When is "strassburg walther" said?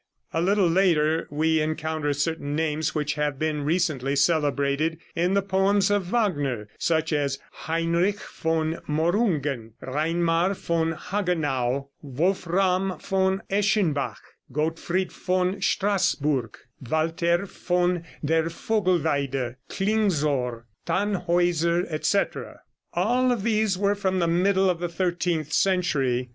15.61-17.45